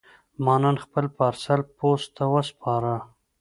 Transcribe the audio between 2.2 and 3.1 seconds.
وسپاره.